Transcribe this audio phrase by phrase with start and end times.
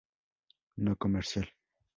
[0.87, 1.47] No Comercial.